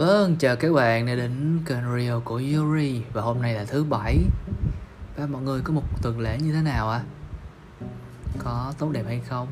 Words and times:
Vâng, 0.00 0.36
chào 0.38 0.56
các 0.56 0.72
bạn 0.72 1.06
đã 1.06 1.14
đến 1.14 1.60
kênh 1.66 1.96
Rio 1.96 2.20
của 2.20 2.42
Yuri 2.54 3.02
Và 3.12 3.22
hôm 3.22 3.42
nay 3.42 3.54
là 3.54 3.64
thứ 3.64 3.84
bảy 3.84 4.18
Và 5.16 5.26
mọi 5.26 5.42
người 5.42 5.60
có 5.64 5.72
một 5.72 5.82
tuần 6.02 6.20
lễ 6.20 6.38
như 6.42 6.52
thế 6.52 6.62
nào 6.62 6.90
ạ? 6.90 6.98
À? 6.98 7.04
Có 8.38 8.74
tốt 8.78 8.90
đẹp 8.92 9.02
hay 9.06 9.20
không? 9.28 9.48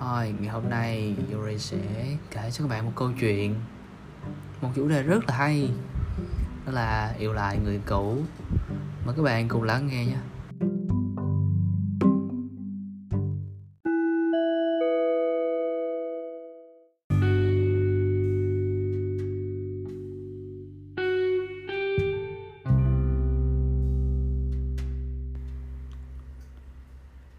Thôi, 0.00 0.34
ngày 0.40 0.48
hôm 0.48 0.70
nay 0.70 1.16
Yuri 1.32 1.58
sẽ 1.58 1.78
kể 2.30 2.50
cho 2.52 2.64
các 2.64 2.70
bạn 2.70 2.84
một 2.84 2.92
câu 2.96 3.10
chuyện 3.20 3.54
Một 4.62 4.70
chủ 4.74 4.88
đề 4.88 5.02
rất 5.02 5.28
là 5.28 5.36
hay 5.36 5.70
Đó 6.66 6.72
là 6.72 7.14
yêu 7.18 7.32
lại 7.32 7.58
người 7.64 7.80
cũ 7.86 8.18
Mời 9.06 9.14
các 9.16 9.22
bạn 9.22 9.48
cùng 9.48 9.62
lắng 9.62 9.86
nghe 9.86 10.06
nhé 10.06 10.18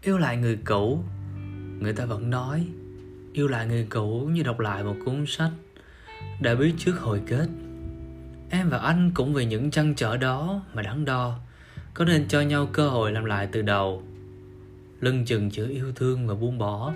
yêu 0.02 0.18
lại 0.18 0.36
người 0.36 0.58
cũ. 0.64 1.04
Người 1.80 1.92
ta 1.92 2.04
vẫn 2.04 2.30
nói, 2.30 2.66
yêu 3.32 3.48
lại 3.48 3.66
người 3.66 3.86
cũ 3.90 4.28
như 4.32 4.42
đọc 4.42 4.60
lại 4.60 4.84
một 4.84 4.96
cuốn 5.04 5.24
sách 5.26 5.50
đã 6.40 6.54
biết 6.54 6.72
trước 6.78 7.00
hồi 7.00 7.20
kết. 7.26 7.46
Em 8.50 8.70
và 8.70 8.78
anh 8.78 9.10
cũng 9.14 9.34
vì 9.34 9.44
những 9.44 9.70
trăn 9.70 9.94
trở 9.94 10.16
đó 10.16 10.62
mà 10.74 10.82
đắn 10.82 11.04
đo, 11.04 11.38
có 11.94 12.04
nên 12.04 12.28
cho 12.28 12.40
nhau 12.40 12.68
cơ 12.72 12.88
hội 12.88 13.12
làm 13.12 13.24
lại 13.24 13.48
từ 13.52 13.62
đầu. 13.62 14.02
Lưng 15.00 15.24
chừng 15.24 15.50
chữ 15.50 15.68
yêu 15.68 15.92
thương 15.92 16.26
và 16.26 16.34
buông 16.34 16.58
bỏ, 16.58 16.92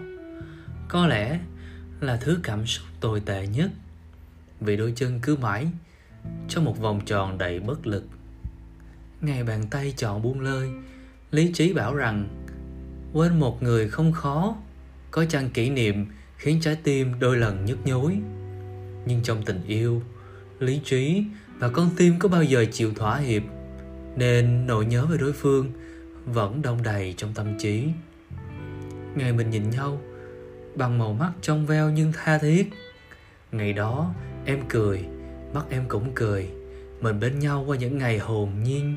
có 0.89 1.07
lẽ 1.07 1.41
là 2.01 2.17
thứ 2.17 2.39
cảm 2.43 2.67
xúc 2.67 2.87
tồi 3.01 3.21
tệ 3.21 3.47
nhất. 3.47 3.71
Vì 4.61 4.77
đôi 4.77 4.93
chân 4.97 5.21
cứ 5.23 5.37
mãi 5.37 5.67
trong 6.49 6.65
một 6.65 6.81
vòng 6.81 7.01
tròn 7.05 7.39
đầy 7.39 7.61
bất 7.61 7.87
lực. 7.87 8.05
Ngày 9.21 9.45
bàn 9.45 9.65
tay 9.71 9.95
chọn 9.97 10.23
buông 10.23 10.41
lơi, 10.41 10.69
lý 11.31 11.53
trí 11.53 11.73
bảo 11.73 11.95
rằng 11.95 12.44
quên 13.15 13.41
một 13.41 13.63
người 13.63 13.89
không 13.89 14.13
khó. 14.13 14.57
Có 15.11 15.25
chăng 15.25 15.51
kỷ 15.51 15.71
niệm 15.71 16.07
khiến 16.37 16.61
trái 16.61 16.77
tim 16.83 17.13
đôi 17.21 17.37
lần 17.37 17.65
nhức 17.65 17.87
nhối? 17.87 18.19
Nhưng 19.07 19.23
trong 19.23 19.43
tình 19.43 19.63
yêu, 19.67 20.03
lý 20.59 20.81
trí 20.85 21.25
và 21.59 21.69
con 21.69 21.91
tim 21.97 22.19
có 22.19 22.29
bao 22.29 22.43
giờ 22.43 22.65
chịu 22.73 22.95
thỏa 22.95 23.17
hiệp, 23.17 23.43
nên 24.17 24.67
nỗi 24.67 24.87
nhớ 24.87 25.07
về 25.07 25.17
đối 25.21 25.33
phương 25.33 25.73
vẫn 26.25 26.63
đông 26.63 26.83
đầy 26.83 27.15
trong 27.17 27.35
tâm 27.35 27.59
trí. 27.59 27.85
Ngày 29.15 29.33
mình 29.33 29.51
nhìn 29.51 29.71
nhau, 29.71 30.01
bằng 30.75 30.99
màu 30.99 31.13
mắt 31.13 31.33
trong 31.43 31.67
veo 31.67 31.91
nhưng 31.91 32.13
tha 32.13 32.39
thiết. 32.39 32.71
Ngày 33.53 33.73
đó, 33.73 34.15
em 34.45 34.59
cười, 34.69 35.05
mắt 35.55 35.65
em 35.71 35.85
cũng 35.89 36.13
cười, 36.15 36.49
mình 37.01 37.21
bên 37.21 37.39
nhau 37.39 37.65
qua 37.67 37.77
những 37.77 37.99
ngày 37.99 38.19
hồn 38.19 38.51
nhiên. 38.63 38.97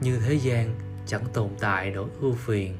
Như 0.00 0.18
thế 0.18 0.34
gian 0.34 0.74
chẳng 1.06 1.24
tồn 1.32 1.50
tại 1.60 1.90
nỗi 1.90 2.08
ưu 2.20 2.34
phiền 2.34 2.76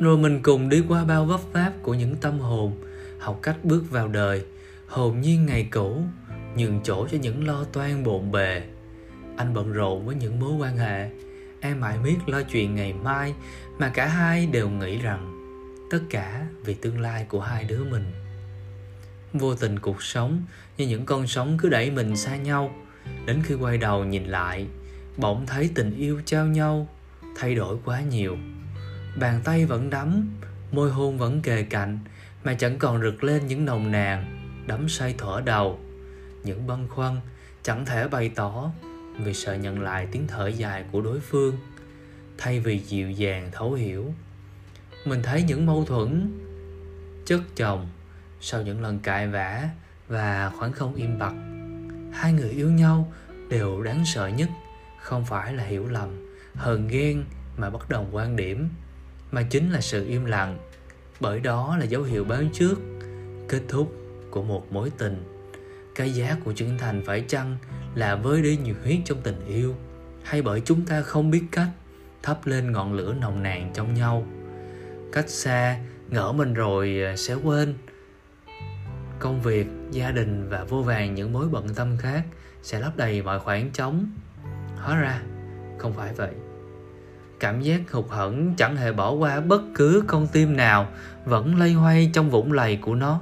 rồi 0.00 0.18
mình 0.18 0.42
cùng 0.42 0.68
đi 0.68 0.82
qua 0.88 1.04
bao 1.04 1.24
vấp 1.24 1.40
váp 1.52 1.72
của 1.82 1.94
những 1.94 2.16
tâm 2.16 2.38
hồn, 2.38 2.72
học 3.18 3.38
cách 3.42 3.56
bước 3.64 3.90
vào 3.90 4.08
đời. 4.08 4.44
Hồn 4.86 5.20
nhiên 5.20 5.46
ngày 5.46 5.68
cũ, 5.70 6.02
nhường 6.56 6.80
chỗ 6.84 7.08
cho 7.10 7.18
những 7.18 7.46
lo 7.46 7.64
toan 7.64 8.04
bộn 8.04 8.32
bề. 8.32 8.62
Anh 9.36 9.54
bận 9.54 9.72
rộn 9.72 10.06
với 10.06 10.16
những 10.16 10.40
mối 10.40 10.52
quan 10.52 10.76
hệ. 10.76 11.10
Em 11.60 11.80
mãi 11.80 11.98
miết 12.04 12.16
lo 12.26 12.42
chuyện 12.42 12.74
ngày 12.74 12.92
mai 12.92 13.34
mà 13.78 13.88
cả 13.88 14.06
hai 14.06 14.46
đều 14.46 14.68
nghĩ 14.68 14.98
rằng 14.98 15.30
tất 15.90 16.00
cả 16.10 16.46
vì 16.64 16.74
tương 16.74 17.00
lai 17.00 17.26
của 17.28 17.40
hai 17.40 17.64
đứa 17.64 17.84
mình. 17.90 18.04
Vô 19.32 19.54
tình 19.54 19.78
cuộc 19.78 20.02
sống 20.02 20.42
như 20.76 20.86
những 20.86 21.06
con 21.06 21.26
sóng 21.26 21.58
cứ 21.58 21.68
đẩy 21.68 21.90
mình 21.90 22.16
xa 22.16 22.36
nhau. 22.36 22.74
Đến 23.26 23.42
khi 23.44 23.54
quay 23.54 23.78
đầu 23.78 24.04
nhìn 24.04 24.24
lại, 24.24 24.66
bỗng 25.16 25.46
thấy 25.46 25.70
tình 25.74 25.96
yêu 25.96 26.20
trao 26.24 26.46
nhau 26.46 26.88
thay 27.36 27.54
đổi 27.54 27.76
quá 27.84 28.00
nhiều 28.00 28.36
bàn 29.16 29.40
tay 29.44 29.66
vẫn 29.66 29.90
đắm, 29.90 30.30
môi 30.72 30.90
hôn 30.90 31.18
vẫn 31.18 31.42
kề 31.42 31.62
cạnh, 31.62 31.98
mà 32.44 32.54
chẳng 32.54 32.78
còn 32.78 33.02
rực 33.02 33.24
lên 33.24 33.46
những 33.46 33.64
nồng 33.64 33.90
nàn, 33.90 34.24
đắm 34.66 34.88
say 34.88 35.14
thở 35.18 35.42
đầu. 35.44 35.78
Những 36.44 36.66
băn 36.66 36.88
khoăn 36.88 37.16
chẳng 37.62 37.84
thể 37.84 38.08
bày 38.08 38.28
tỏ 38.34 38.70
vì 39.20 39.34
sợ 39.34 39.54
nhận 39.54 39.82
lại 39.82 40.08
tiếng 40.12 40.26
thở 40.26 40.48
dài 40.48 40.84
của 40.92 41.00
đối 41.00 41.20
phương, 41.20 41.56
thay 42.38 42.60
vì 42.60 42.78
dịu 42.78 43.10
dàng 43.10 43.48
thấu 43.52 43.72
hiểu. 43.72 44.14
Mình 45.04 45.22
thấy 45.22 45.42
những 45.42 45.66
mâu 45.66 45.84
thuẫn, 45.84 46.40
chất 47.26 47.40
chồng 47.56 47.88
sau 48.40 48.62
những 48.62 48.82
lần 48.82 48.98
cãi 48.98 49.28
vã 49.28 49.68
và 50.08 50.52
khoảng 50.58 50.72
không 50.72 50.94
im 50.94 51.18
bặt. 51.18 51.34
Hai 52.12 52.32
người 52.32 52.50
yêu 52.50 52.70
nhau 52.70 53.12
đều 53.48 53.82
đáng 53.82 54.04
sợ 54.06 54.26
nhất, 54.26 54.48
không 55.00 55.24
phải 55.24 55.52
là 55.52 55.64
hiểu 55.64 55.88
lầm, 55.88 56.34
hờn 56.54 56.88
ghen 56.88 57.24
mà 57.56 57.70
bất 57.70 57.88
đồng 57.88 58.08
quan 58.12 58.36
điểm 58.36 58.68
mà 59.34 59.42
chính 59.42 59.70
là 59.70 59.80
sự 59.80 60.06
im 60.06 60.24
lặng. 60.24 60.58
Bởi 61.20 61.40
đó 61.40 61.76
là 61.80 61.84
dấu 61.84 62.02
hiệu 62.02 62.24
báo 62.24 62.42
trước, 62.52 62.74
kết 63.48 63.62
thúc 63.68 63.94
của 64.30 64.42
một 64.42 64.72
mối 64.72 64.90
tình. 64.98 65.24
Cái 65.94 66.10
giá 66.10 66.36
của 66.44 66.52
trưởng 66.52 66.78
thành 66.78 67.02
phải 67.06 67.24
chăng 67.28 67.56
là 67.94 68.16
với 68.16 68.42
đi 68.42 68.56
nhiều 68.56 68.74
huyết 68.84 68.98
trong 69.04 69.18
tình 69.22 69.46
yêu? 69.48 69.74
Hay 70.22 70.42
bởi 70.42 70.62
chúng 70.64 70.86
ta 70.86 71.02
không 71.02 71.30
biết 71.30 71.42
cách 71.52 71.68
thắp 72.22 72.46
lên 72.46 72.72
ngọn 72.72 72.94
lửa 72.94 73.14
nồng 73.20 73.42
nàn 73.42 73.70
trong 73.74 73.94
nhau? 73.94 74.26
Cách 75.12 75.30
xa, 75.30 75.78
ngỡ 76.08 76.32
mình 76.32 76.54
rồi 76.54 77.02
à, 77.04 77.16
sẽ 77.16 77.34
quên. 77.34 77.74
Công 79.18 79.42
việc, 79.42 79.66
gia 79.90 80.10
đình 80.10 80.48
và 80.48 80.64
vô 80.64 80.82
vàng 80.82 81.14
những 81.14 81.32
mối 81.32 81.48
bận 81.48 81.68
tâm 81.74 81.96
khác 81.98 82.22
sẽ 82.62 82.80
lấp 82.80 82.96
đầy 82.96 83.22
mọi 83.22 83.40
khoảng 83.40 83.70
trống. 83.70 84.06
Hóa 84.76 85.00
ra, 85.00 85.22
không 85.78 85.92
phải 85.92 86.12
vậy 86.14 86.32
cảm 87.40 87.60
giác 87.60 87.92
hụt 87.92 88.04
hẫng 88.08 88.54
chẳng 88.56 88.76
hề 88.76 88.92
bỏ 88.92 89.12
qua 89.12 89.40
bất 89.40 89.62
cứ 89.74 90.04
con 90.06 90.26
tim 90.26 90.56
nào, 90.56 90.88
vẫn 91.24 91.58
lây 91.58 91.72
hoay 91.72 92.10
trong 92.14 92.30
vũng 92.30 92.52
lầy 92.52 92.76
của 92.76 92.94
nó. 92.94 93.20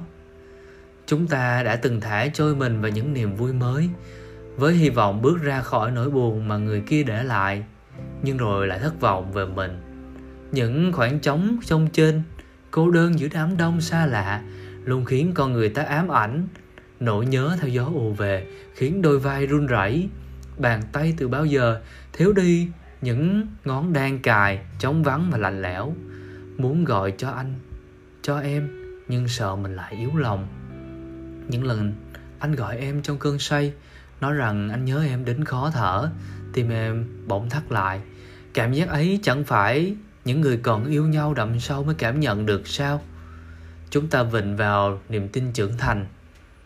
Chúng 1.05 1.27
ta 1.27 1.63
đã 1.63 1.75
từng 1.75 2.01
thả 2.01 2.27
trôi 2.27 2.55
mình 2.55 2.81
vào 2.81 2.91
những 2.91 3.13
niềm 3.13 3.35
vui 3.35 3.53
mới, 3.53 3.89
với 4.57 4.73
hy 4.73 4.89
vọng 4.89 5.21
bước 5.21 5.41
ra 5.41 5.61
khỏi 5.61 5.91
nỗi 5.91 6.09
buồn 6.09 6.47
mà 6.47 6.57
người 6.57 6.81
kia 6.81 7.03
để 7.03 7.23
lại, 7.23 7.63
nhưng 8.23 8.37
rồi 8.37 8.67
lại 8.67 8.79
thất 8.79 9.01
vọng 9.01 9.31
về 9.31 9.45
mình. 9.45 9.81
Những 10.51 10.91
khoảng 10.93 11.19
trống 11.19 11.57
trong 11.65 11.87
trên, 11.93 12.21
cô 12.71 12.91
đơn 12.91 13.19
giữa 13.19 13.27
đám 13.33 13.57
đông 13.57 13.81
xa 13.81 14.05
lạ, 14.05 14.41
luôn 14.83 15.05
khiến 15.05 15.31
con 15.33 15.53
người 15.53 15.69
ta 15.69 15.83
ám 15.83 16.07
ảnh. 16.07 16.47
Nỗi 16.99 17.25
nhớ 17.25 17.57
theo 17.59 17.69
gió 17.69 17.85
ùa 17.93 18.11
về 18.11 18.47
khiến 18.75 19.01
đôi 19.01 19.19
vai 19.19 19.47
run 19.47 19.67
rẩy, 19.67 20.09
bàn 20.57 20.81
tay 20.91 21.13
từ 21.17 21.27
bao 21.27 21.45
giờ 21.45 21.81
thiếu 22.13 22.33
đi 22.33 22.67
những 23.03 23.47
ngón 23.65 23.93
đan 23.93 24.19
cài 24.19 24.65
trống 24.79 25.03
vắng 25.03 25.29
và 25.31 25.37
lạnh 25.37 25.61
lẽo. 25.61 25.93
Muốn 26.57 26.85
gọi 26.85 27.13
cho 27.17 27.29
anh, 27.29 27.55
cho 28.21 28.39
em, 28.39 28.69
nhưng 29.07 29.27
sợ 29.27 29.55
mình 29.55 29.75
lại 29.75 29.95
yếu 29.95 30.17
lòng. 30.17 30.47
Những 31.47 31.63
lần 31.63 31.93
anh 32.39 32.55
gọi 32.55 32.77
em 32.77 33.01
trong 33.01 33.17
cơn 33.17 33.39
say, 33.39 33.73
nói 34.21 34.33
rằng 34.33 34.69
anh 34.69 34.85
nhớ 34.85 35.03
em 35.03 35.25
đến 35.25 35.45
khó 35.45 35.71
thở, 35.73 36.09
tim 36.53 36.69
em 36.69 37.05
bỗng 37.27 37.49
thắt 37.49 37.71
lại. 37.71 38.01
Cảm 38.53 38.73
giác 38.73 38.89
ấy 38.89 39.19
chẳng 39.23 39.43
phải 39.43 39.95
những 40.25 40.41
người 40.41 40.57
còn 40.57 40.85
yêu 40.85 41.07
nhau 41.07 41.33
đậm 41.33 41.59
sâu 41.59 41.83
mới 41.83 41.95
cảm 41.95 42.19
nhận 42.19 42.45
được 42.45 42.67
sao? 42.67 43.01
Chúng 43.89 44.07
ta 44.07 44.23
vịnh 44.23 44.57
vào 44.57 45.01
niềm 45.09 45.29
tin 45.29 45.51
trưởng 45.53 45.77
thành, 45.77 46.05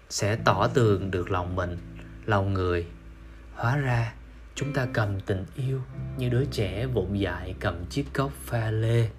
sẽ 0.09 0.35
tỏ 0.35 0.67
tường 0.67 1.11
được 1.11 1.31
lòng 1.31 1.55
mình, 1.55 1.77
lòng 2.25 2.53
người 2.53 2.85
hóa 3.55 3.77
ra 3.77 4.13
chúng 4.59 4.73
ta 4.73 4.88
cầm 4.94 5.19
tình 5.19 5.45
yêu 5.56 5.81
như 6.18 6.29
đứa 6.29 6.45
trẻ 6.45 6.85
vụng 6.85 7.19
dại 7.19 7.56
cầm 7.59 7.85
chiếc 7.90 8.06
cốc 8.13 8.31
pha 8.31 8.72
lê. 8.72 9.09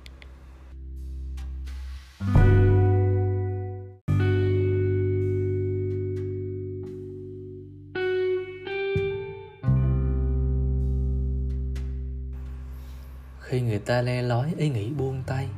Khi 13.41 13.61
người 13.61 13.79
ta 13.79 14.03
le 14.03 14.23
lói 14.23 14.55
ý 14.57 14.69
nghĩ 14.69 14.91
buông 14.91 15.23
tay, 15.27 15.49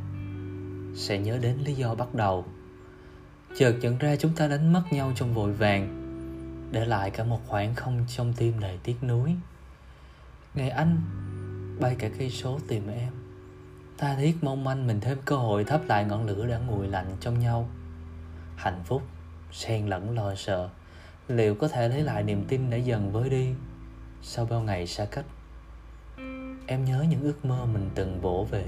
sẽ 0.95 1.19
nhớ 1.19 1.39
đến 1.43 1.57
lý 1.65 1.75
do 1.75 1.95
bắt 1.95 2.15
đầu. 2.15 2.45
Chợt 3.57 3.75
nhận 3.81 3.99
ra 3.99 4.17
chúng 4.17 4.33
ta 4.37 4.47
đánh 4.47 4.73
mất 4.73 4.83
nhau 4.91 5.13
trong 5.17 5.35
vội 5.35 5.53
vàng, 5.53 5.89
để 6.73 6.85
lại 6.85 7.11
cả 7.11 7.25
một 7.25 7.41
khoảng 7.47 7.75
không 7.75 8.05
trong 8.09 8.33
tim 8.37 8.61
đầy 8.61 8.79
tiếc 8.83 8.97
nuối 9.03 9.35
ngày 10.55 10.71
anh 10.71 11.01
bay 11.81 11.97
cả 11.99 12.09
cây 12.19 12.31
số 12.31 12.59
tìm 12.69 12.89
em. 12.89 13.13
Ta 13.99 14.15
thiết 14.15 14.37
mong 14.43 14.65
manh 14.65 14.87
mình 14.87 15.01
thêm 15.01 15.19
cơ 15.25 15.37
hội 15.37 15.65
thắp 15.65 15.81
lại 15.89 16.05
ngọn 16.05 16.27
lửa 16.27 16.47
đã 16.47 16.59
nguội 16.59 16.89
lạnh 16.89 17.17
trong 17.21 17.39
nhau. 17.39 17.69
Hạnh 18.57 18.83
phúc, 18.85 19.03
xen 19.53 19.87
lẫn 19.87 20.15
lo 20.15 20.35
sợ. 20.35 20.69
Liệu 21.29 21.55
có 21.55 21.69
thể 21.69 21.89
lấy 21.89 22.03
lại 22.03 22.23
niềm 22.23 22.45
tin 22.49 22.71
đã 22.71 22.77
dần 22.77 23.13
vơi 23.13 23.31
đi? 23.31 23.55
Sau 24.23 24.47
bao 24.47 24.61
ngày 24.63 24.87
xa 24.87 25.05
cách, 25.05 25.25
em 26.67 26.85
nhớ 26.85 27.05
những 27.11 27.23
ước 27.23 27.45
mơ 27.45 27.67
mình 27.67 27.91
từng 27.95 28.21
vỗ 28.21 28.47
về. 28.51 28.65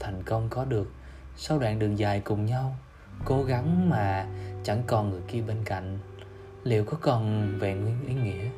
Thành 0.00 0.22
công 0.22 0.48
có 0.48 0.64
được 0.64 0.92
sau 1.36 1.58
đoạn 1.58 1.78
đường 1.78 1.98
dài 1.98 2.20
cùng 2.20 2.46
nhau. 2.46 2.76
Cố 3.24 3.42
gắng 3.42 3.90
mà 3.90 4.26
chẳng 4.64 4.82
còn 4.86 5.10
người 5.10 5.22
kia 5.28 5.40
bên 5.40 5.56
cạnh. 5.64 5.98
Liệu 6.64 6.84
có 6.84 6.96
còn 7.00 7.52
vẹn 7.58 7.84
nguyên 7.84 8.06
ý 8.06 8.14
nghĩa? 8.14 8.50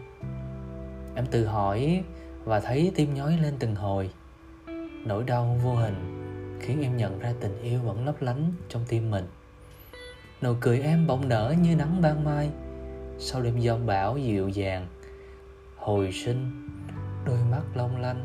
Em 1.18 1.26
tự 1.26 1.46
hỏi 1.46 2.04
và 2.44 2.60
thấy 2.60 2.92
tim 2.94 3.14
nhói 3.14 3.38
lên 3.42 3.54
từng 3.58 3.74
hồi. 3.74 4.10
Nỗi 5.04 5.24
đau 5.24 5.58
vô 5.64 5.74
hình 5.74 5.94
khiến 6.60 6.82
em 6.82 6.96
nhận 6.96 7.18
ra 7.18 7.32
tình 7.40 7.62
yêu 7.62 7.80
vẫn 7.80 8.06
lấp 8.06 8.22
lánh 8.22 8.52
trong 8.68 8.84
tim 8.88 9.10
mình. 9.10 9.24
Nụ 10.42 10.54
cười 10.60 10.80
em 10.80 11.06
bỗng 11.06 11.28
nở 11.28 11.54
như 11.62 11.76
nắng 11.76 12.02
ban 12.02 12.24
mai. 12.24 12.50
Sau 13.18 13.42
đêm 13.42 13.58
giông 13.58 13.86
bão 13.86 14.18
dịu 14.18 14.48
dàng, 14.48 14.86
hồi 15.76 16.12
sinh, 16.12 16.68
đôi 17.24 17.38
mắt 17.50 17.62
long 17.74 18.00
lanh. 18.00 18.24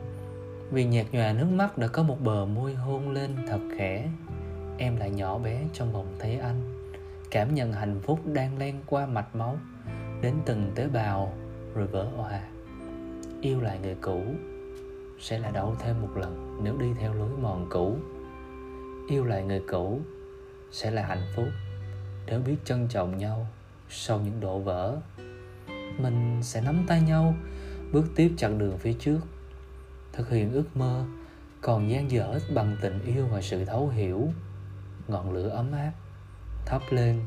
Vì 0.72 0.86
nhạt 0.86 1.06
nhòa 1.12 1.34
nước 1.34 1.48
mắt 1.52 1.78
đã 1.78 1.88
có 1.88 2.04
một 2.04 2.18
bờ 2.22 2.46
môi 2.46 2.74
hôn 2.74 3.12
lên 3.12 3.36
thật 3.48 3.60
khẽ. 3.78 4.10
Em 4.78 4.96
lại 4.96 5.10
nhỏ 5.10 5.38
bé 5.38 5.64
trong 5.74 5.94
vòng 5.94 6.16
tay 6.20 6.36
anh, 6.36 6.90
cảm 7.32 7.56
nhận 7.56 7.74
hạnh 7.74 8.00
phúc 8.04 8.20
đang 8.26 8.58
len 8.58 8.82
qua 8.86 9.06
mạch 9.06 9.36
máu, 9.36 9.58
đến 10.22 10.34
từng 10.46 10.72
tế 10.76 10.88
bào 10.88 11.34
rồi 11.76 11.88
vỡ 11.88 12.08
òa 12.18 12.42
yêu 13.44 13.62
lại 13.62 13.80
người 13.84 13.96
cũ 14.02 14.22
sẽ 15.20 15.40
là 15.40 15.52
đau 15.52 15.76
thêm 15.80 16.02
một 16.02 16.18
lần 16.18 16.60
nếu 16.64 16.78
đi 16.78 16.88
theo 17.00 17.14
lối 17.14 17.30
mòn 17.42 17.68
cũ. 17.70 17.98
Yêu 19.08 19.26
lại 19.26 19.44
người 19.44 19.62
cũ 19.68 20.00
sẽ 20.72 20.92
là 20.92 21.06
hạnh 21.06 21.24
phúc 21.36 21.48
nếu 22.28 22.40
biết 22.40 22.56
trân 22.66 22.88
trọng 22.88 23.18
nhau 23.18 23.48
sau 23.90 24.20
những 24.20 24.40
độ 24.40 24.60
vỡ. 24.60 24.98
Mình 25.98 26.40
sẽ 26.44 26.62
nắm 26.62 26.86
tay 26.88 27.02
nhau, 27.02 27.36
bước 27.92 28.06
tiếp 28.16 28.32
chặng 28.38 28.58
đường 28.58 28.78
phía 28.78 28.94
trước, 28.94 29.20
thực 30.14 30.30
hiện 30.30 30.54
ước 30.54 30.78
mơ, 30.78 31.06
còn 31.62 31.90
gian 31.90 32.12
dở 32.12 32.40
bằng 32.56 32.78
tình 32.82 33.00
yêu 33.06 33.28
và 33.32 33.42
sự 33.42 33.66
thấu 33.66 33.88
hiểu. 33.88 34.28
Ngọn 35.08 35.34
lửa 35.34 35.50
ấm 35.50 35.72
áp, 35.72 35.92
thắp 36.66 36.82
lên, 36.90 37.20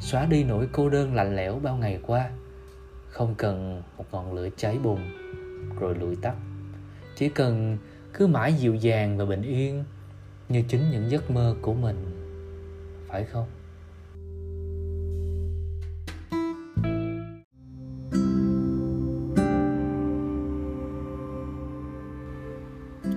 xóa 0.00 0.26
đi 0.26 0.44
nỗi 0.44 0.68
cô 0.72 0.88
đơn 0.88 1.14
lạnh 1.14 1.36
lẽo 1.36 1.58
bao 1.62 1.76
ngày 1.76 2.00
qua. 2.06 2.30
Không 3.08 3.34
cần 3.34 3.82
một 3.96 4.04
ngọn 4.12 4.32
lửa 4.32 4.48
cháy 4.56 4.78
bùng 4.82 5.00
rồi 5.80 5.94
lụi 5.94 6.16
tắt 6.16 6.34
chỉ 7.16 7.28
cần 7.28 7.78
cứ 8.14 8.26
mãi 8.26 8.52
dịu 8.52 8.74
dàng 8.74 9.18
và 9.18 9.24
bình 9.24 9.42
yên 9.42 9.84
như 10.48 10.62
chính 10.68 10.90
những 10.90 11.10
giấc 11.10 11.30
mơ 11.30 11.56
của 11.62 11.74
mình 11.74 11.96
phải 13.08 13.24
không 13.24 13.46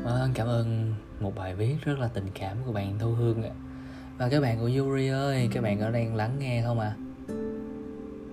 vâng, 0.03 0.31
cảm 0.33 0.47
ơn 0.47 0.95
một 1.19 1.35
bài 1.35 1.55
viết 1.55 1.75
rất 1.85 1.99
là 1.99 2.07
tình 2.07 2.27
cảm 2.33 2.57
của 2.65 2.71
bạn 2.71 2.99
Thu 2.99 3.13
Hương 3.13 3.43
ạ. 3.43 3.51
Và 4.17 4.29
các 4.29 4.41
bạn 4.41 4.59
của 4.59 4.69
Yuri 4.77 5.07
ơi, 5.07 5.49
các 5.53 5.63
bạn 5.63 5.79
có 5.79 5.89
đang 5.89 6.15
lắng 6.15 6.35
nghe 6.39 6.61
không 6.61 6.79
ạ? 6.79 6.95
À? 6.97 7.35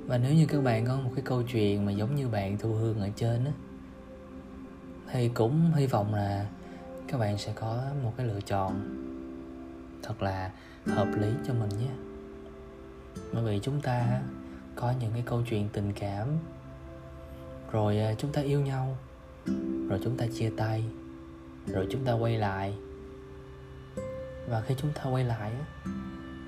Và 0.07 0.19
nếu 0.19 0.35
như 0.35 0.47
các 0.47 0.65
bạn 0.65 0.87
có 0.87 0.97
một 0.97 1.11
cái 1.15 1.25
câu 1.25 1.43
chuyện 1.43 1.87
mà 1.87 1.93
giống 1.93 2.15
như 2.15 2.29
bạn 2.29 2.59
Thu 2.59 2.75
Hương 2.75 3.01
ở 3.01 3.09
trên 3.17 3.45
á 3.45 3.53
thì 5.13 5.29
cũng 5.29 5.73
hy 5.75 5.87
vọng 5.87 6.15
là 6.15 6.47
các 7.09 7.19
bạn 7.19 7.39
sẽ 7.39 7.53
có 7.55 7.83
một 8.03 8.13
cái 8.17 8.27
lựa 8.27 8.41
chọn 8.41 8.75
thật 10.03 10.23
là 10.23 10.51
hợp 10.87 11.09
lý 11.21 11.29
cho 11.47 11.55
mình 11.55 11.69
nhé. 11.69 11.91
Bởi 13.33 13.45
vì 13.45 13.61
chúng 13.63 13.81
ta 13.81 14.21
có 14.75 14.93
những 15.01 15.13
cái 15.13 15.23
câu 15.27 15.43
chuyện 15.51 15.69
tình 15.73 15.93
cảm, 15.93 16.29
rồi 17.73 17.99
à, 17.99 18.15
chúng 18.19 18.33
ta 18.33 18.43
yêu 18.43 18.61
nhau, 18.61 18.97
rồi 19.89 20.01
chúng 20.05 20.17
ta 20.17 20.27
chia 20.35 20.51
tay, 20.57 20.85
rồi 21.67 21.87
chúng 21.91 22.05
ta 22.05 22.13
quay 22.13 22.39
lại. 22.39 22.75
Và 24.49 24.61
khi 24.61 24.75
chúng 24.79 24.93
ta 24.93 25.11
quay 25.11 25.25
lại 25.25 25.53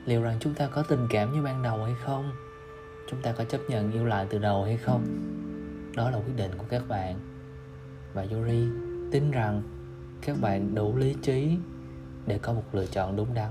liệu 0.04 0.22
rằng 0.22 0.36
chúng 0.40 0.54
ta 0.54 0.66
có 0.66 0.82
tình 0.82 1.06
cảm 1.10 1.32
như 1.32 1.42
ban 1.42 1.62
đầu 1.62 1.84
hay 1.84 1.94
không? 2.04 2.32
Chúng 3.10 3.22
ta 3.22 3.32
có 3.32 3.44
chấp 3.44 3.60
nhận 3.68 3.92
yêu 3.92 4.04
lại 4.04 4.26
từ 4.30 4.38
đầu 4.38 4.64
hay 4.64 4.76
không? 4.76 5.06
Đó 5.96 6.10
là 6.10 6.16
quyết 6.16 6.36
định 6.36 6.50
của 6.58 6.64
các 6.68 6.88
bạn 6.88 7.39
và 8.12 8.26
yuri 8.32 8.68
tin 9.12 9.30
rằng 9.30 9.62
các 10.22 10.36
bạn 10.40 10.74
đủ 10.74 10.96
lý 10.96 11.14
trí 11.22 11.56
để 12.26 12.38
có 12.38 12.52
một 12.52 12.64
lựa 12.72 12.86
chọn 12.86 13.16
đúng 13.16 13.34
đắn. 13.34 13.50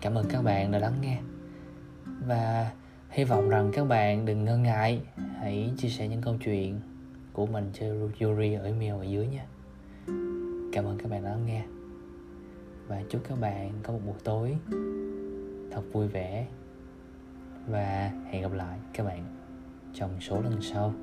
Cảm 0.00 0.14
ơn 0.14 0.26
các 0.28 0.42
bạn 0.42 0.70
đã 0.72 0.78
lắng 0.78 0.94
nghe. 1.00 1.20
Và 2.26 2.70
hy 3.10 3.24
vọng 3.24 3.48
rằng 3.48 3.70
các 3.74 3.88
bạn 3.88 4.24
đừng 4.24 4.44
ngần 4.44 4.62
ngại, 4.62 5.02
hãy 5.38 5.72
chia 5.76 5.88
sẻ 5.88 6.08
những 6.08 6.22
câu 6.22 6.36
chuyện 6.44 6.80
của 7.32 7.46
mình 7.46 7.70
cho 7.72 7.86
Yuri 8.20 8.52
ở 8.52 8.64
email 8.64 8.92
ở 8.92 9.02
dưới 9.02 9.26
nha. 9.26 9.46
Cảm 10.72 10.84
ơn 10.84 10.98
các 10.98 11.10
bạn 11.10 11.24
đã 11.24 11.30
lắng 11.30 11.46
nghe. 11.46 11.64
Và 12.86 13.02
chúc 13.10 13.22
các 13.28 13.40
bạn 13.40 13.72
có 13.82 13.92
một 13.92 14.00
buổi 14.06 14.16
tối 14.24 14.56
thật 15.70 15.82
vui 15.92 16.08
vẻ. 16.08 16.46
Và 17.68 18.10
hẹn 18.30 18.42
gặp 18.42 18.52
lại 18.52 18.78
các 18.92 19.04
bạn 19.04 19.24
trong 19.94 20.20
số 20.20 20.40
lần 20.40 20.62
sau. 20.62 20.94